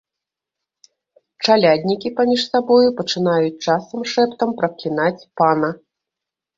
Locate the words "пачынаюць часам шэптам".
3.05-4.49